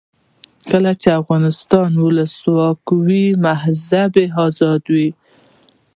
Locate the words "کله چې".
0.69-1.09